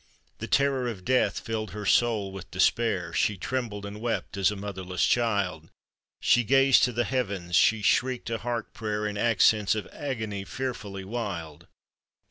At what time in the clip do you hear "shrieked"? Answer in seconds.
7.83-8.31